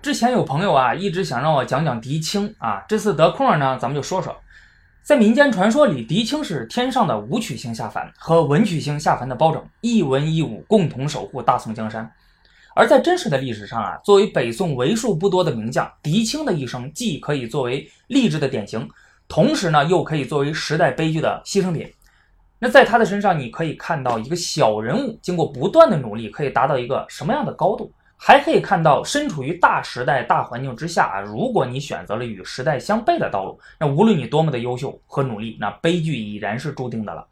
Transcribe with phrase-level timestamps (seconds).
[0.00, 4.36] 之前有朋友啊一直想让我讲讲狄青啊，这次得空了呢，咱们就说说。
[5.02, 12.10] 在民间传说里，狄青是天上的武曲星下凡和文曲星下凡的包拯，一文一武共同守护大宋江山。
[12.76, 18.88] 而在真实的历史上啊，作为北宋为数不多的名将，狄青的一生既可以作为励志的典型，
[19.26, 21.90] 同时呢又可以作为时代悲剧的牺牲品。
[22.60, 27.90] 那在他的身上，你可以看到一个小人物经过不断的努力，可以达到一个什么样的高度。
[28.20, 37.24] 还可以看到，身处于大时代、大环境之下啊，如果你选择了与时代相悖的道路，那无论你多么的优秀和努力，那悲剧已然是注定的了。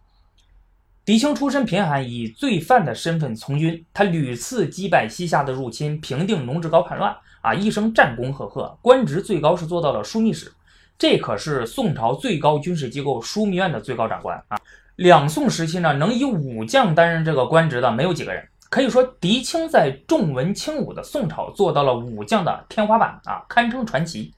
[1.05, 10.53] 狄青出身贫寒，以罪犯的身份从军，他屡次击败西夏的入侵，平定农职高叛乱啊，一生战功赫赫，官职最高是做到了枢密使，
[10.97, 14.57] 这可是宋朝最高军事机构枢密院的最高长官啊。
[14.95, 18.49] 两宋时期呢，能以武将担任这个官职的没有几个人。
[18.69, 24.35] 可以说，狄青在重文轻武的宋朝做到了武将的天花板啊，堪称传奇。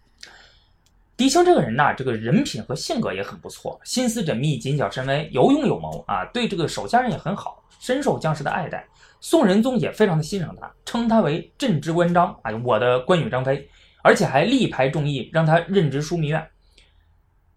[1.17, 8.87] 狄青这个人呐，这个人品和性格也很不错，心思缜密，谨小慎微，有勇有谋啊，对这个手下人也很好，深受将士的爱戴。
[9.20, 13.69] 宋仁宗也非常的欣赏他，称他为朕之关张啊，我的关羽张飞，
[14.03, 16.47] 而且还力排众议，让他任职枢密院。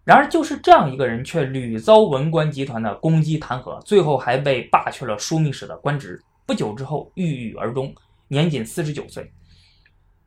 [0.04, 6.20] 然而，就是这样一个人，却屡遭文官集团的攻击弹劾，最后还被罢去了枢密使的官职。
[6.46, 7.94] 不久之后郁郁而终，
[8.28, 9.32] 年仅四十九岁。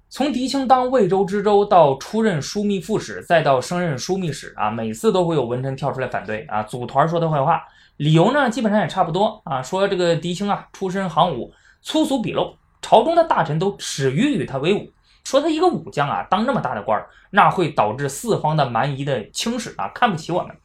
[0.07, 7.61] 从狄青当魏州知州到出任枢密副使，再到升任枢密使啊，每次都会有文臣跳出来反对啊，组团说他坏话。
[7.97, 14.89] 理由呢，基本上也差不多啊，说这个狄青啊，出身行伍，粗俗鄙陋，朝中的大臣都耻于与他为伍。
[15.23, 20.55] 说他一个武将啊，当那么大的官，那会导致四方的蛮夷的轻视啊，看不起我们。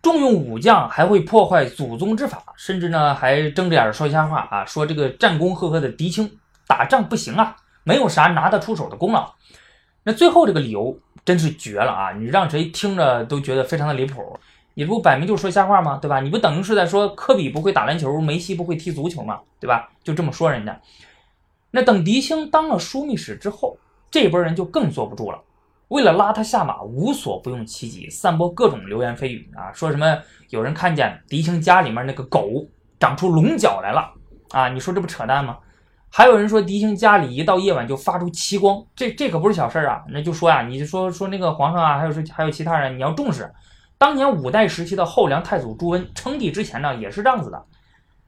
[0.00, 4.64] 重用武将还会破坏祖宗之法，甚至呢还睁着眼说瞎话啊！
[4.64, 9.34] 说这个战功赫赫的狄青打仗不行啊，没有啥拿得出手的功劳。
[10.04, 12.12] 那最后这个理由真是绝了啊！
[12.12, 14.38] 你让谁听着都觉得非常的离谱，
[14.74, 15.98] 你不摆明就是说瞎话吗？
[16.00, 16.20] 对吧？
[16.20, 19.40] 你不等于是在说科比不会打篮球，梅西不会踢足球吗？
[19.58, 19.90] 对吧？
[20.04, 20.80] 就这么说人家。
[21.72, 23.76] 那等狄青当了枢密使之后，
[24.10, 25.38] 这波人就更坐不住了。
[25.88, 30.18] 为了拉他下马，无所不用其极，散播各种流言蜚语啊，说什么
[30.50, 32.66] 有人看见狄青家里面那个狗
[33.00, 34.12] 长出龙角来了
[34.50, 35.58] 啊，你说这不扯淡吗？
[36.10, 43.50] 还有人说狄青家里一到夜晚就发出奇光，这这可不是小事啊，那就说呀，你就说说那个皇上啊，还有说还有其他人，你要重视。
[43.98, 47.62] 当年五代时期的后梁太祖朱温称帝之前呢，也是这样子的。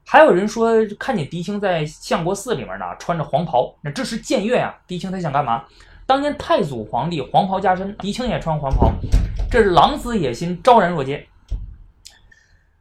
[0.07, 5.65] 还有人说看见狄青在相国寺里面呢，穿着黄袍，那这是僭越啊，狄青他想干嘛？
[6.11, 8.93] 当年太祖皇帝黄袍加身，狄青也穿黄袍，
[9.49, 11.25] 这是狼子野心，昭然若揭。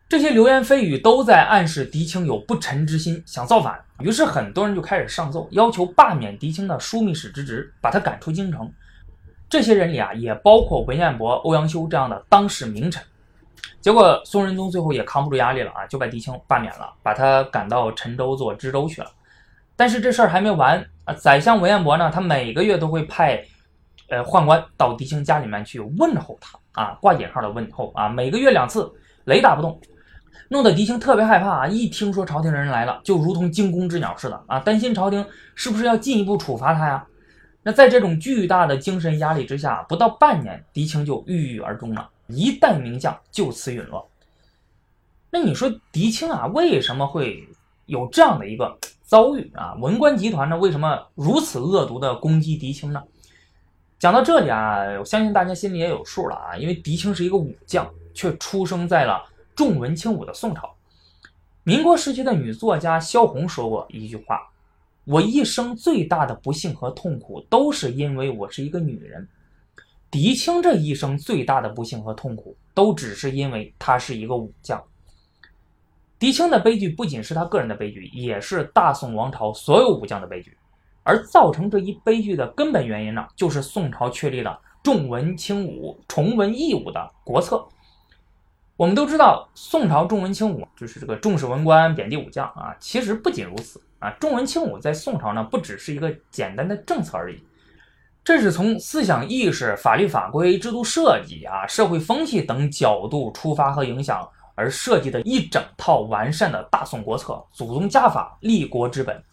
[0.07, 3.79] 这些流言蜚语都在暗示狄青有不臣之心，想造反。
[3.99, 8.67] 于是很多人就开始上奏，要求罢免狄青的枢密使之职，把他赶出京城。
[9.47, 12.99] 这些人里啊，也包括文彦博、欧阳修这样的当世名臣。
[13.79, 19.11] 结果宋仁宗最后也扛不住压力了啊，就把狄青罢免了，把他赶到陈州做知州去了。
[19.79, 21.13] 但是这事儿还没完啊！
[21.13, 23.41] 宰相文彦博呢，他每个月都会派，
[24.09, 28.91] 呃，宦官到狄青家里面去问候他啊，挂引号的问候啊，每个月两次，
[29.23, 29.79] 雷打不动，
[30.49, 31.67] 弄得狄青特别害怕啊！
[31.67, 35.25] 一听说朝廷人来了，就如同惊弓之鸟似的啊，担心朝廷
[35.55, 37.07] 是不是要进一步处罚他呀？
[37.63, 44.05] 那在这种巨大的精神压力之下，不到半年，狄青就郁郁而终了，一代名将就此陨落。
[45.31, 47.47] 那你说狄青啊，为什么会
[47.85, 48.77] 有这样的一个？
[49.09, 53.01] 遭遇啊，文官集团呢，为什么如此恶毒的攻击狄青呢？
[53.97, 59.25] 讲到这里啊，我相信大家心里也有数了啊，因为狄青是一个武将，却出生在了
[59.55, 60.75] 重文轻武的宋朝。
[61.63, 64.47] 民国时期的女作家萧红说过一句话
[65.05, 69.27] ：“我一生最大的不幸和痛苦，都是因为我是一个女人。”
[70.11, 74.79] 狄青这一生最大的不幸和痛苦，都只是因为他是一个武将。
[76.19, 80.55] 狄青的悲剧不仅是他个人的悲剧，也是大宋王朝所有武将的悲剧。
[81.03, 87.65] 而造成这一悲剧的根本原因呢，就是宋朝确立了重文轻武、崇文抑武的国策。
[88.75, 92.75] 我们都知道，宋朝重文轻武就是这个重视文官、贬低武将啊。
[92.79, 97.41] 其实不仅如此啊，重文轻武在宋朝呢，不只是一个简单的政策而已，
[98.23, 104.29] 这是从思想意识、法律法规、制度设计啊、社会风气等角度出发和影响。
[104.59, 109.23] 而设计的一整套完善的大宋国策，祖宗家法，立国之本。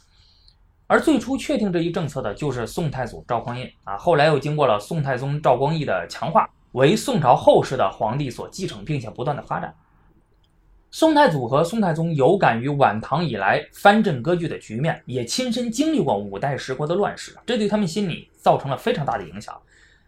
[0.86, 9.74] 而最初确定这一政策的就是宋太祖赵匡胤啊，后来又经过了宋太宗赵光义的强化，为宋朝后世的皇帝所继承，并且不断的发展。
[10.92, 19.60] 宋太祖和宋太宗有感于晚唐以来藩镇割据的局面，也亲身经历过五代十国的乱世，这对他们心理造成了非常大的影响。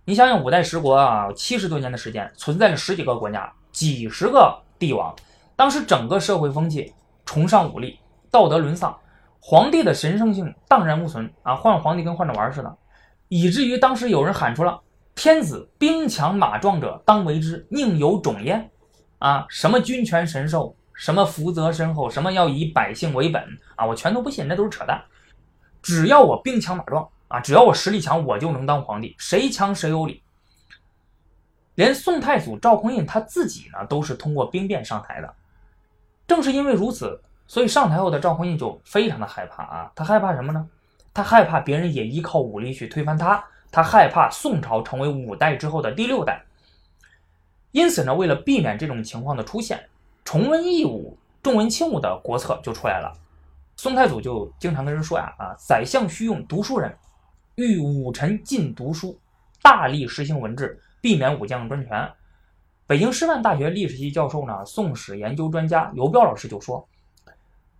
[0.04, 5.14] 你想想，五代十国啊，七十多年的时间，存在了十几个国家，几十个帝王，
[5.56, 6.92] 当时整个社会风气
[7.24, 7.98] 崇尚武力，
[8.30, 8.96] 道德沦丧，
[9.40, 12.76] 皇帝的神圣性荡然无存啊，换皇帝跟换着玩似的，
[13.28, 14.80] 以至于当时有人喊出了
[15.14, 18.70] “天子兵强马壮者当为之，宁有种焉”，
[19.18, 23.42] 啊，什么君权神授，什么福泽深厚，什么要以百姓为本
[23.76, 25.02] 啊，我全都不信，那都是扯淡，
[25.82, 27.08] 只要我兵强马壮。
[27.28, 30.22] 啊，只要我实力强，我就能当皇帝，谁强谁有理。
[31.78, 35.32] 连宋太祖赵匡胤他自己呢，都是通过兵变上台的。
[36.26, 39.92] 正是因为如此，所以上台后的赵匡胤就非常的害怕啊。
[39.94, 40.68] 他害怕什么呢？
[41.14, 46.44] 他害怕别人也依靠武力去推翻他，他害怕宋朝成为五代之后的第六代。
[47.70, 49.80] 因此呢，为了避免这种情况的出现，
[50.24, 53.16] 重文抑武、重文轻武的国策就出来了。
[53.76, 56.92] 宋太祖就经常跟人说呀：“啊，宰相须用读书人。”
[57.54, 59.16] 欲武臣尽读书，
[59.62, 62.10] 大力实行文治，避免武将专权。
[62.86, 66.88] 北京师范大学历史系教授呢，宋史研究专家刘彪老师就说，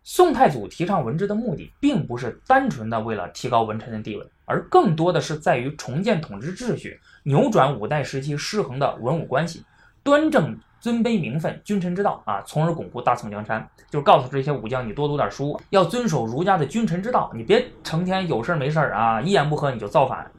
[0.03, 9.65] 宋太祖提倡文治的目的，并不是单纯的为了提高文臣的地位，而更多的是在于重建统治秩序，扭转五代时期失衡的文武关系，
[10.03, 10.59] 端正。
[10.81, 13.69] 尊卑名分，君臣之道啊，从而巩固大宋江山。
[13.91, 20.31] 就是告诉这些武将，你多读点书，要遵守儒家的君臣之道，你别成天有事没事啊，一言不合你就造反。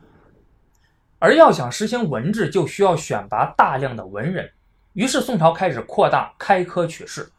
[1.19, 4.49] 而要想实行文治，就需要选拔大量的文人。
[4.93, 7.29] 于是宋朝开始扩大开科取士。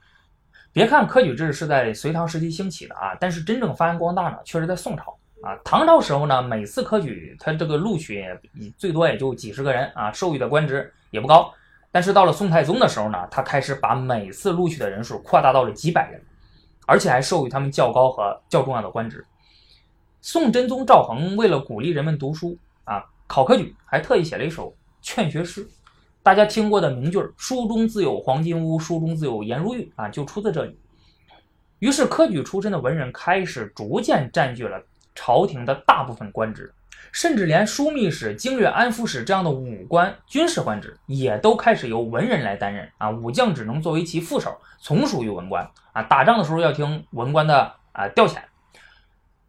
[0.73, 5.59] 别看科举制是在隋唐时期兴起的啊，但是真正发扬光大呢，却是在宋朝啊。
[5.65, 8.25] 唐朝时候呢，每次科举他这个录取
[8.77, 11.53] 最多也就几十个人啊，授予的官职也不高。
[11.91, 16.23] 但是到了宋太宗的时候呢，他开始把每次录取的人数扩大到了几百人，
[16.87, 19.25] 而且还授予他们较高和较重要的官职。
[20.21, 25.65] 宋真宗赵恒为了鼓励人们读书啊，考科举还特意写了一首劝学诗，
[26.21, 30.77] 大家听过的名句“书中自有黄金屋，书中自有颜如玉”啊，就出自这里。
[31.79, 34.83] 于是科举出身的文人开始逐渐占据了
[35.15, 36.75] 朝廷的大部分官职。
[37.13, 43.11] 甚至连枢密使、经略安抚使这样的武官、军事官职，也都开始由文人来担任啊。
[43.11, 46.03] 武将只能作为其副手，从属于文官啊。
[46.03, 48.39] 打仗的时候要听文官的啊调遣。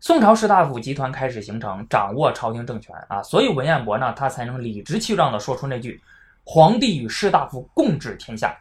[0.03, 3.21] 宋朝士大夫集团开始形成，掌握朝廷政权啊。
[3.21, 6.01] 所以文彦博呢，他才能理直气壮地说出那句
[6.43, 8.57] ：“皇帝与士大夫共治天下。”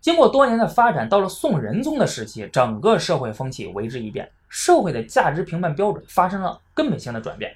[0.00, 7.54] 经过多年的发展，到了宋仁宗的时期，整个社会风气为之一变，社会的价值评判标准发生了根本性的转变。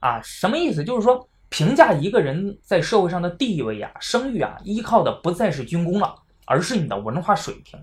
[0.00, 0.82] 啊，什么意思？
[0.82, 7.78] 就是说，评价一个人在社会上的地位啊、声誉啊，依靠的不再是军功了，而是你的文化水平。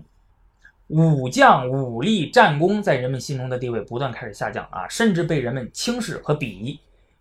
[0.88, 6.78] 武将、武力、战功在人们心中的地位不断开始下降啊，甚至被人们轻视和鄙夷。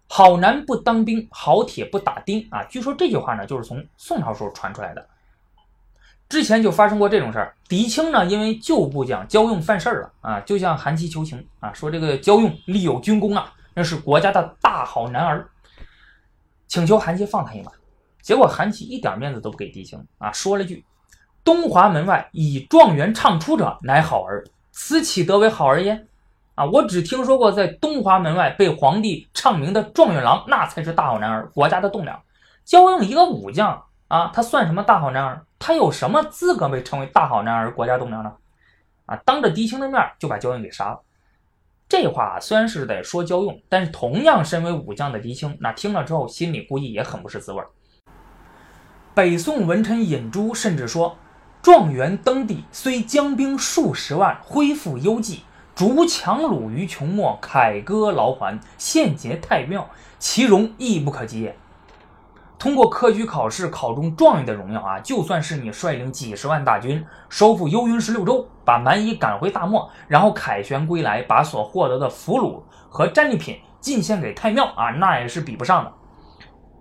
[0.07, 2.63] 好男不当兵，好铁不打钉啊。
[2.63, 5.05] 据说这句话呢，就是从宋朝时候传出来的。
[6.29, 13.53] 之前就发生过这种事儿，狄青呢，因为旧部将焦用犯事儿了啊，就向韩琦求情啊，说这个焦用立有军功啊。
[13.73, 15.49] 那是国家的大好男儿，
[16.67, 17.71] 请求韩琦放他一马。
[18.21, 20.83] 结果韩琦一点面子都不给狄青啊，说了句
[21.47, 26.05] ：“东华门外以状元唱出者，乃好儿，此岂得为好儿焉？”
[26.55, 32.21] 啊，我只听说过在东华门外被皇帝唱名的状元郎，那才是大好男儿，国家的栋梁。
[32.65, 35.45] 焦用一个武将啊，他算什么大好男儿？
[35.57, 38.33] 他有什么资格被称为大好男儿、国家栋梁呢？
[39.05, 40.99] 啊，当着狄青的面就把焦用给杀了。
[41.87, 47.63] 这话虽然是在说焦用，但是同样身为武将的狄青，那听了之后心里估计也很不是滋味
[49.13, 51.17] 北宋文臣尹朱甚至说
[51.67, 55.39] ：“状元登第，虽将兵数十万，恢复幽寂，
[55.75, 61.57] 逐强虏于穷末，凯歌劳还，献捷太庙，其荣亦不可及也。”
[62.57, 75.91] 通过科举考试考中状元的荣耀啊，就算是你率领几十万大军收复幽云十六州，把蛮夷赶回大漠，然后凯旋归来，把所获得的俘虏和战利品进献给太庙啊，那也是比不上的。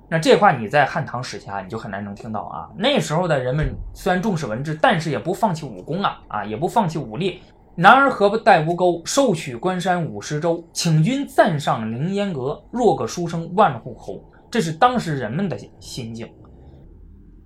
[0.08, 2.70] 那这话你在汉唐时期啊，你就很难能听到啊。
[2.78, 7.42] 那时候的人们虽然重视文治，但是也不放弃武功啊啊，也不放弃武力。
[7.74, 14.22] 男儿何不带吴钩，受取关山五十州，请君暂上凌烟阁，若个书生万户侯。
[14.48, 16.26] 这是当时人们的心境，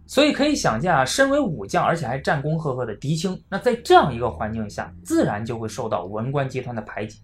[0.06, 7.20] 所以可以想见啊，身为武将而且还战功赫赫的狄青，那在这样一个环境下，自然就会受到文官集团的排挤。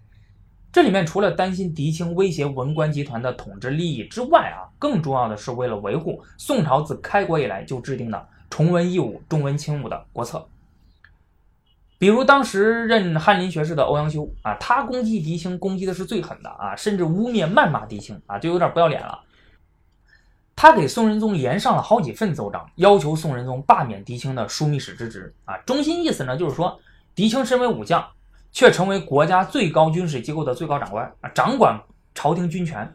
[0.71, 10.47] 这里面除了担心狄青威胁文官集团的统治利益之外啊，更重要的是为了维护宋朝自开国以来就制定的崇文抑武、重文轻武的国策。
[11.99, 19.21] 比如当时任翰林学士的欧阳修啊，他攻击狄青攻击的是最狠的啊，甚至污蔑谩骂狄青啊，就有点不要脸了。
[20.55, 25.57] 他给宋仁宗连上了好几份奏章，要求宋仁宗罢免狄青的枢密使之职啊。
[25.59, 26.79] 中心意思呢，就是说
[27.15, 28.07] 狄青身为武将，
[28.57, 31.79] 却成为国家最高军事机构的最高长官啊，掌管
[32.15, 32.91] 朝廷军权，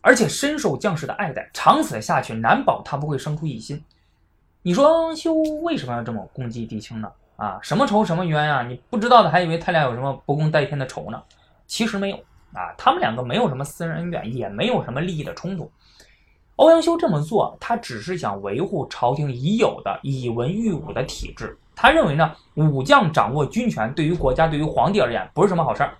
[0.00, 3.80] 而且深受将士的爱戴，长此下去，难保他不会生出异心。
[4.62, 5.32] 你说欧阳修
[5.62, 7.08] 为什么要这么攻击狄青呢？
[7.36, 8.64] 啊，什么仇什么冤啊？
[8.64, 11.22] 你不知道的还以为他俩有什么不共戴天的仇呢，
[11.68, 12.16] 其实没有
[12.52, 15.70] 啊，他们两个没有什么私人恩怨，也没有什么利益的冲突。
[16.56, 21.56] 欧阳修这么做，他只是想维护朝廷已有的以文御武的体制。
[21.76, 25.96] 他认为呢，武将掌握军权对于国家、对于皇帝而言不是什么好事儿。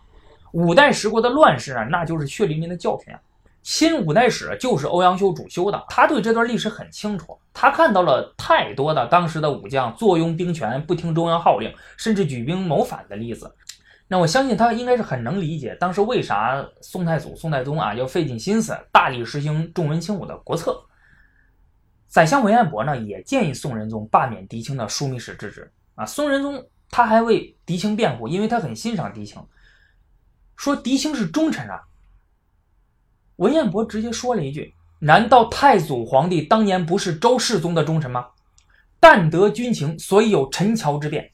[0.53, 3.21] 五代十国的乱世啊，那就是血淋淋的教训啊。
[3.63, 7.39] 新五代史就是欧阳修主修的，他对这段历史很清楚。
[7.53, 13.55] 他看到了太多的当时的武将坐拥兵权、不听中央号令，甚至举兵谋反的例子。
[14.09, 20.81] 那我相信他应该是很能理解当时为啥宋太祖、宋太宗啊要费尽心思大力实行重文轻武的国策。
[22.09, 26.07] 宰相文彦博呢也建议宋仁宗罢免狄青的枢密使之职啊。
[26.07, 29.45] 宋仁宗他还为狄青辩护，因为他很欣赏狄青，
[30.57, 31.83] 说狄青是忠臣啊。
[33.37, 38.29] 文彦博直接说了一句：“难道太祖皇帝当年不是周世宗的忠臣吗？
[38.99, 41.31] 但得军情，所以有陈桥之变。”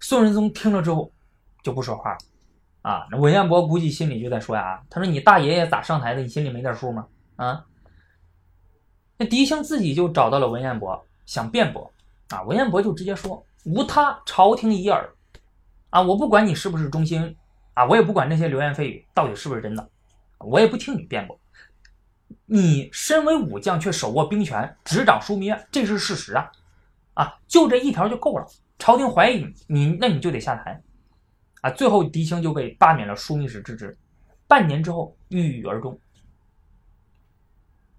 [0.00, 1.10] 宋仁宗听了之后
[1.62, 2.18] 就不说话了。
[2.82, 6.20] 啊，文彦博估计心里就在说呀：“他说你大爷爷咋上台的？
[6.20, 7.06] 你心里没点数吗？”
[7.36, 7.64] 啊，
[9.16, 11.92] 那狄青自己就找到了文彦博，想辩驳。
[12.28, 15.08] 啊，文彦博就直接说：“无他，朝廷已耳。
[15.90, 17.36] 啊，我不管你是不是忠心，
[17.74, 19.88] 啊，我也不管那些流言蜚语到底是不是真的。”
[20.38, 21.40] 我也不听你辩驳，
[22.44, 26.50] 你身为武将却手握兵权，执掌枢密院，这是事实啊！
[27.14, 28.46] 啊，就这一条就够了。
[28.78, 30.82] 朝廷怀疑你，你那你就得下台
[31.62, 31.70] 啊！
[31.70, 33.96] 最后狄青就被罢免了枢密使之职，
[34.46, 35.98] 半年之后郁郁而终。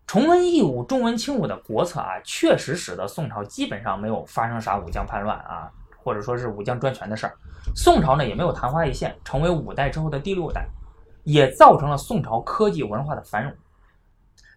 [0.08, 7.38] 崇文抑武、重文轻武的国策啊，确实使得宋朝基本上没有发生啥武将叛乱啊，或者说是武将专权的事儿。
[7.76, 10.66] 宋朝呢也没有昙花一现，成为五代之后的第六代。
[11.26, 13.52] 也造成了宋朝科技文化的繁荣。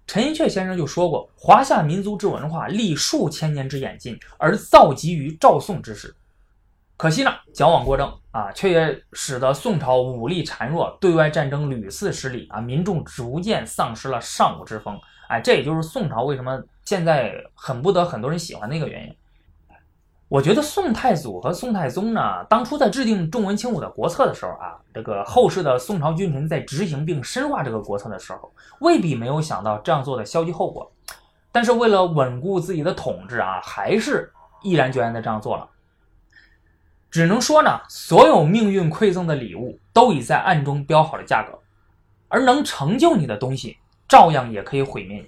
[0.07, 6.15] 陈寅恪先生就说过：“华夏民族之文化历数千年之演进，而造极于赵宋之时。”
[6.99, 15.01] 可惜呢，矫枉过正啊，却也使得宋朝武力孱弱，对外战争屡次失利啊，民众逐渐丧失了尚武之风。
[15.29, 19.15] 哎，这也就是宋朝为什么现在很不得很多人喜欢的一个原因。
[20.29, 30.91] 我觉得宋太祖和宋太宗呢，当初在制定重文轻武的国策的时候啊，这个后世的宋朝君臣在执行并深化这个国策的时候，未必没有想到这样做的消极后果。
[31.51, 34.31] 但是为了稳固自己的统治啊，还是
[34.63, 35.67] 毅然决然的这样做了。
[37.11, 41.59] 只能说呢，所有命运馈赠的礼物都已在暗中标好了价格，
[42.29, 45.27] 而能成就你的东西，照样也可以毁灭你。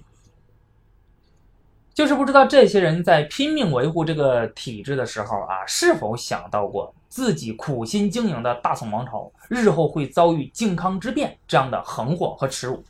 [1.93, 12.83] 就是不知道这些人在拼命维护这个体制的时候啊，是否想到过自己苦心经营的大宋王朝日后会遭遇靖康之变这样的横祸和耻辱？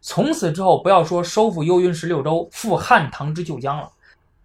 [0.00, 3.90] 从此之后，不要说收复幽云十六州、复汉唐之旧疆了，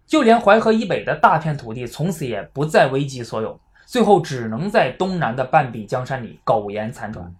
[0.04, 7.32] 就连淮河以北的大片土地，从此也不再为己所有，最后只能在东南的半壁江山里苟延残喘。